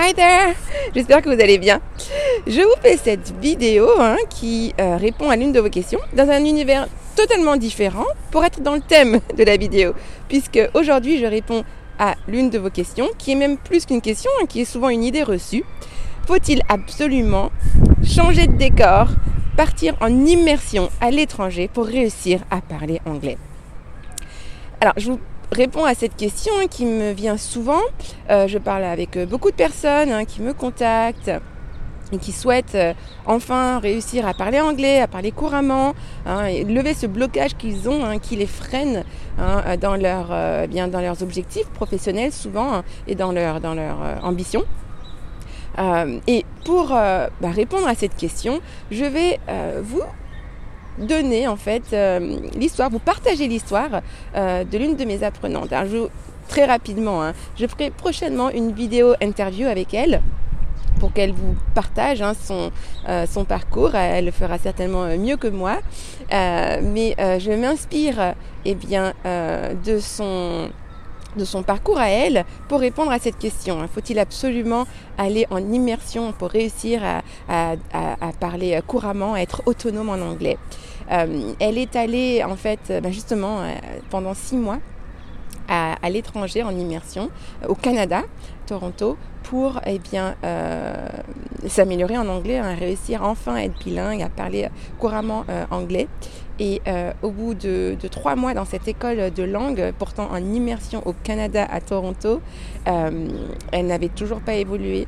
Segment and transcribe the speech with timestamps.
[0.00, 0.54] Hi there
[0.94, 1.80] J'espère que vous allez bien.
[2.46, 6.30] Je vous fais cette vidéo hein, qui euh, répond à l'une de vos questions dans
[6.30, 9.94] un univers totalement différent pour être dans le thème de la vidéo.
[10.28, 11.64] Puisque aujourd'hui je réponds
[11.98, 14.88] à l'une de vos questions qui est même plus qu'une question, hein, qui est souvent
[14.88, 15.64] une idée reçue.
[16.28, 17.50] Faut-il absolument
[18.04, 19.08] changer de décor,
[19.56, 23.36] partir en immersion à l'étranger pour réussir à parler anglais?
[24.80, 25.18] Alors je vous
[25.52, 27.80] réponds à cette question hein, qui me vient souvent.
[28.30, 31.30] Euh, je parle avec euh, beaucoup de personnes hein, qui me contactent
[32.10, 32.94] et qui souhaitent euh,
[33.26, 35.94] enfin réussir à parler anglais, à parler couramment,
[36.26, 39.04] hein, et lever ce blocage qu'ils ont, qui les freine
[39.80, 44.64] dans, leur, bien, dans leurs objectifs professionnels souvent et dans leur, dans leur ambition.
[46.26, 49.38] et pour bah, répondre à cette question, je vais
[49.82, 50.02] vous
[50.98, 54.02] donner en fait euh, l'histoire, vous partager l'histoire
[54.36, 55.72] euh, de l'une de mes apprenantes.
[55.72, 55.98] Alors, je,
[56.48, 60.22] très rapidement, hein, je ferai prochainement une vidéo interview avec elle
[61.00, 62.70] pour qu'elle vous partage hein, son,
[63.08, 63.94] euh, son parcours.
[63.94, 65.78] Elle le fera certainement mieux que moi.
[66.30, 70.70] mais je m'inspire eh bien, de son
[71.38, 73.86] de son parcours à elle pour répondre à cette question.
[73.88, 74.86] Faut-il absolument
[75.16, 77.00] aller en immersion pour réussir
[77.48, 77.72] à,
[78.40, 80.58] parler couramment, à être autonome en anglais?
[81.10, 83.72] Euh, Elle est allée en fait ben justement euh,
[84.10, 84.78] pendant six mois
[85.68, 87.30] à, l'étranger en immersion
[87.66, 88.22] au Canada,
[88.66, 91.08] Toronto, pour eh bien euh,
[91.66, 96.08] s'améliorer en anglais, à hein, réussir enfin à être bilingue, à parler couramment anglais.
[96.60, 101.02] Et euh, au bout de, trois mois dans cette école de langue, pourtant en immersion
[101.06, 102.40] au Canada à Toronto,
[102.88, 103.28] euh,
[103.70, 105.06] elle n'avait toujours pas évolué.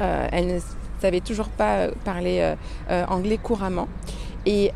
[0.00, 0.58] Euh, elle ne
[1.00, 2.54] savait toujours pas parler
[3.08, 3.88] anglais couramment.
[4.44, 4.70] Et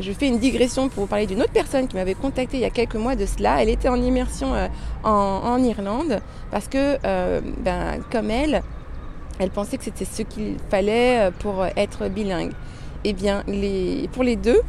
[0.00, 2.64] je fais une digression pour vous parler d'une autre personne qui m'avait contacté il y
[2.64, 3.62] a quelques mois de cela.
[3.62, 4.52] Elle était en immersion
[5.04, 6.98] en, Irlande parce que,
[7.60, 8.62] ben, comme elle,
[9.40, 12.52] elle pensait que c'était ce qu'il fallait pour être bilingue
[13.04, 13.44] eh bien,
[14.12, 14.60] pour les deux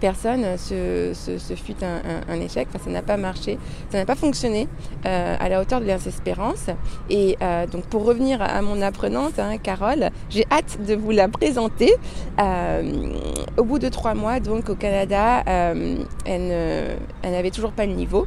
[0.00, 1.14] personnes, ce,
[1.56, 3.58] fut un, échec, ça n'a pas marché,
[3.90, 4.68] ça n'a pas fonctionné
[5.06, 6.66] euh, à la hauteur de leurs espérances.
[7.08, 11.28] Et euh, donc pour revenir à mon apprenante, hein, Carole, j'ai hâte de vous la
[11.28, 11.94] présenter.
[12.38, 13.10] Euh,
[13.56, 18.26] au bout de trois mois, donc au Canada, elle n'avait toujours pas le niveau.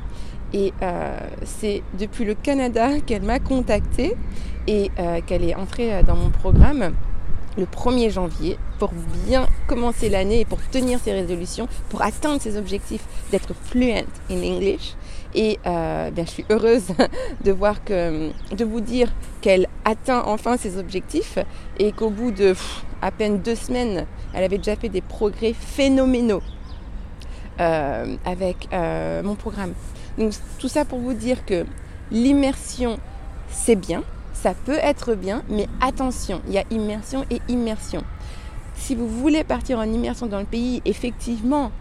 [0.54, 0.74] Et
[1.44, 4.16] c'est depuis le Canada qu'elle m'a contactée
[4.68, 4.90] et
[5.28, 6.94] qu'elle est entrée dans mon programme
[7.58, 8.92] le 1er janvier pour
[9.26, 14.44] bien commencer l'année et pour tenir ses résolutions, pour atteindre ses objectifs d'être fluent in
[14.44, 14.96] English.
[15.36, 16.88] Et euh, bien, je suis heureuse
[17.44, 19.12] de voir que, de vous dire
[19.42, 21.38] qu'elle atteint enfin ses objectifs
[21.78, 22.56] et qu'au bout de
[23.02, 26.42] à peine deux semaines, elle avait déjà fait des progrès phénoménaux
[27.60, 29.74] euh, avec euh, mon programme.
[30.20, 31.66] Donc tout ça pour vous dire que
[32.12, 33.00] l'immersion,
[33.50, 34.04] c'est bien,
[34.34, 38.04] ça peut être bien, mais attention, il y a immersion et immersion.
[38.76, 41.72] Si vous voulez partir en immersion dans le pays, effectivement,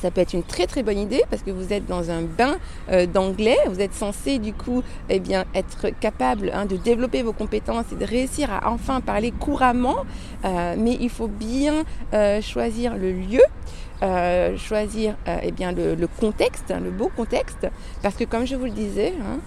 [0.00, 2.56] ça peut être une très très bonne idée parce que vous êtes dans un bain
[2.90, 7.32] euh, d'anglais, vous êtes censé du coup eh bien, être capable hein, de développer vos
[7.32, 10.04] compétences et de réussir à enfin parler couramment,
[10.44, 11.84] euh, mais il faut bien
[12.14, 13.42] euh, choisir le lieu.
[14.56, 17.66] choisir eh bien, le, contexte, hein, le beau contexte,
[18.02, 19.38] parce que comme je vous le disais, hein,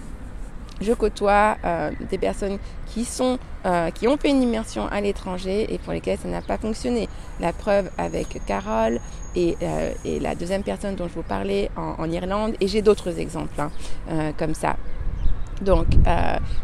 [0.80, 5.72] je côtoie euh, des personnes qui, sont, euh, qui ont fait une immersion à l'étranger
[5.72, 7.08] et pour lesquelles ça n'a pas fonctionné.
[7.40, 9.00] La preuve avec Carole
[9.34, 13.60] et, euh, la deuxième personne dont je vous parlais en, Irlande, et j'ai d'autres exemples
[13.60, 14.76] hein, comme ça.
[15.62, 15.86] Donc,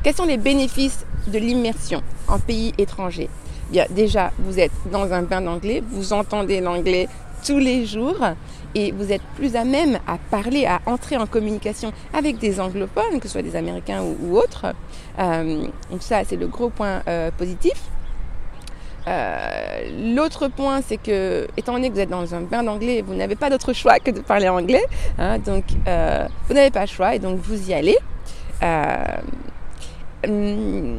[0.03, 3.29] quels sont les bénéfices de l'immersion en pays étranger?
[3.71, 7.09] Bien, déjà, vous êtes dans un bain d'anglais, vous entendez l'anglais
[7.45, 8.19] tous les jours
[8.75, 13.19] et vous êtes plus à même à parler, à entrer en communication avec des anglophones,
[13.19, 14.67] que ce soit des Américains ou, autres.
[15.19, 17.83] Euh, donc ça, c'est le gros point euh, positif.
[19.09, 23.15] Euh, l'autre point, c'est que, étant donné que vous êtes dans un bain d'anglais, vous
[23.15, 24.85] n'avez pas d'autre choix que de parler anglais.
[25.19, 25.65] Hein, donc,
[26.49, 27.97] vous n'avez pas le choix et donc vous y allez.
[30.23, 30.99] Hum,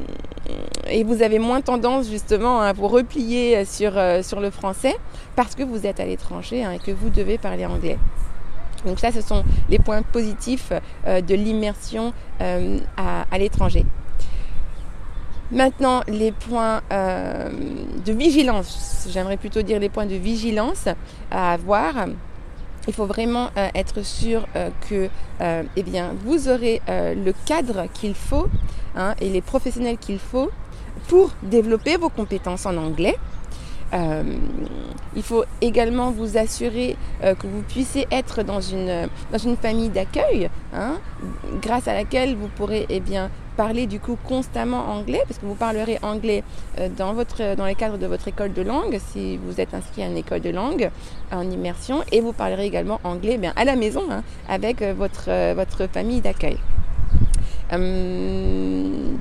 [0.88, 4.96] et vous avez moins tendance justement à vous replier sur, euh, sur le français
[5.36, 7.98] parce que vous êtes à l'étranger hein, et que vous devez parler anglais.
[8.86, 10.74] Donc ça, ce sont les points positifs
[11.06, 13.86] euh, de l'immersion euh, à, l'étranger.
[15.52, 20.88] Maintenant, les points de vigilance, j'aimerais plutôt dire les points de vigilance
[21.30, 22.08] à avoir.
[22.88, 24.48] Il faut vraiment être sûr
[24.90, 28.48] que eh bien, vous aurez le cadre qu'il faut
[28.96, 30.50] hein, et les professionnels qu'il faut
[31.08, 33.16] pour développer vos compétences en anglais.
[33.94, 34.24] Euh,
[35.16, 40.50] il faut également vous assurer euh, que vous puissiez être dans une, dans famille d'accueil,
[40.74, 40.94] hein,
[41.62, 45.56] grâce à laquelle vous pourrez eh bien, parler du coup constamment anglais, parce que vous
[45.56, 46.44] parlerez anglais
[46.98, 50.08] dans, votre, dans les cadres de votre école de langue, si vous êtes inscrit à
[50.08, 50.90] une école de langue
[51.32, 56.22] en immersion, et vous parlerez également anglais à la maison hein, avec votre, votre famille
[56.22, 56.58] d'accueil.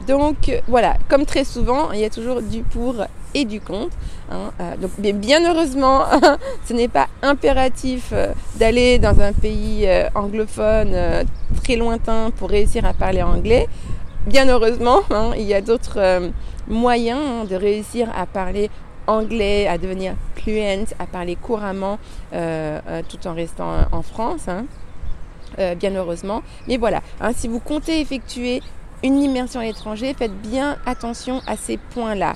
[0.06, 3.04] donc voilà, comme très souvent, il y a toujours du pour
[3.34, 3.96] et du contre.
[4.30, 6.04] Hein, euh, donc, bien heureusement,
[6.64, 10.94] ce n'est pas impératif euh, d'aller dans un pays euh, anglophone
[11.62, 13.68] très lointain pour réussir à parler anglais.
[14.26, 16.30] Bien heureusement, hein, il y a d'autres
[16.68, 18.70] moyens hein, de réussir à parler
[19.06, 21.98] anglais, à devenir fluent, à parler couramment
[22.32, 24.46] tout en restant en France.
[25.58, 26.42] bien heureusement.
[26.68, 27.00] Mais voilà,
[27.34, 28.62] si vous comptez effectuer
[29.02, 32.34] une immersion à l'étranger, faites bien attention à ces points-là.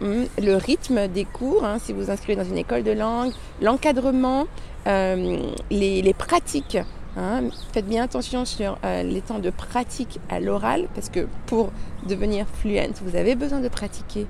[0.00, 4.46] Hmm, le rythme des cours, hein, si vous inscrivez dans une école de langue, l'encadrement,
[4.86, 5.38] euh,
[5.70, 6.78] les, pratiques.
[7.16, 7.42] Hein.
[7.72, 11.70] faites bien attention sur euh, les temps de pratique à l'oral parce que pour
[12.08, 14.26] devenir fluent, vous avez besoin de pratiquer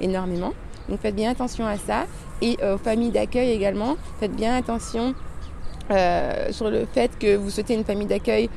[0.00, 0.52] énormément.
[0.88, 2.06] Donc faites bien attention à ça.
[2.40, 5.14] Et euh, aux familles d'accueil également, faites bien attention
[6.52, 8.48] sur le fait que vous souhaitez une famille d'accueil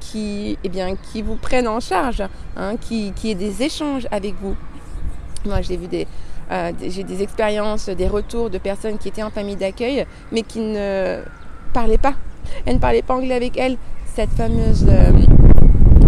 [0.00, 2.22] qui, eh bien, qui vous prenne en charge,
[2.56, 4.56] hein, qui, qui ait des échanges avec vous.
[5.44, 5.86] Moi, j'ai vu
[6.52, 10.60] euh, j'ai des expériences, des retours de personnes qui étaient en famille d'accueil, mais qui
[10.60, 11.20] ne
[11.76, 12.14] parlaient pas.
[12.64, 13.76] Elle ne parlait pas anglais avec elle.
[14.14, 15.12] Cette fameuse euh,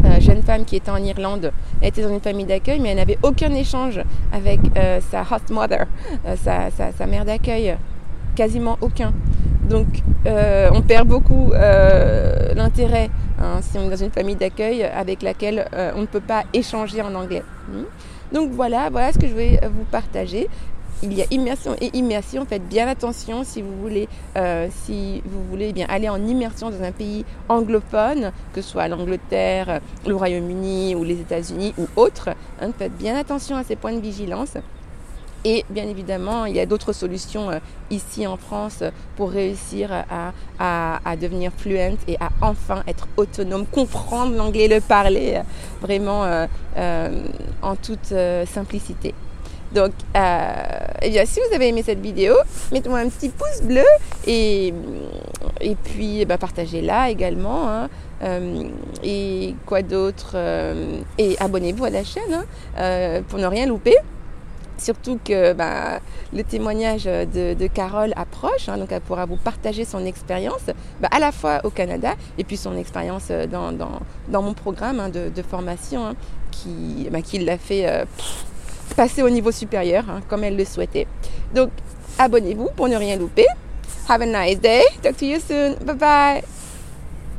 [0.06, 3.18] euh, jeune femme qui était en Irlande, était dans une famille d'accueil, mais elle n'avait
[3.22, 4.00] aucun échange
[4.32, 4.60] avec
[5.10, 5.84] sa host mother,
[6.36, 7.76] sa, mère d'accueil.
[8.34, 9.12] Quasiment aucun.
[9.68, 9.88] Donc,
[10.24, 11.52] on perd beaucoup
[12.56, 15.66] l'intérêt hein, si on est dans une famille d'accueil avec laquelle
[15.96, 17.42] on ne peut pas échanger en anglais.
[17.68, 17.84] Hmm.
[18.32, 20.48] Donc voilà, voilà ce que je vais vous partager.
[21.04, 22.44] Il y a immersion et immersion.
[22.44, 26.82] Faites bien attention si vous voulez, euh, si vous voulez bien aller en immersion dans
[26.82, 32.30] un pays anglophone, que ce soit l'Angleterre, le Royaume-Uni ou les États-Unis ou autres.
[32.60, 34.54] Hein, faites bien attention à ces points de vigilance.
[35.44, 37.60] Et bien évidemment, il y a d'autres solutions euh,
[37.90, 38.82] ici en France
[39.16, 39.90] pour réussir
[40.58, 45.42] à, devenir fluent et à enfin être autonome, comprendre l'anglais, le parler euh,
[45.80, 46.26] vraiment
[47.62, 48.12] en toute
[48.46, 49.14] simplicité.
[49.72, 52.34] Donc, bien, si vous avez aimé cette vidéo,
[52.72, 53.84] mettez-moi un petit pouce bleu
[54.26, 54.72] et,
[55.60, 57.68] et puis eh ben, partagez-la également.
[57.68, 57.88] Hein.
[59.02, 60.36] et quoi d'autre
[61.18, 62.44] Et abonnez-vous à la chaîne
[62.76, 63.96] hein, pour ne rien louper.
[64.78, 65.98] Surtout que bah,
[66.32, 70.62] le témoignage de, Carole approche, hein, donc elle pourra vous partager son expérience
[71.00, 75.42] bah, à la fois au Canada et puis son expérience dans, dans, mon programme de,
[75.42, 76.14] formation
[76.52, 78.04] qui, qui l'a fait euh,
[78.94, 81.06] passer au niveau supérieur comme elle le souhaitait.
[81.55, 81.70] Donc
[82.19, 83.46] abonnez-vous pour ne rien louper.
[84.08, 84.82] Have a nice day.
[85.02, 85.75] Talk to you soon.
[85.85, 86.57] Bye bye.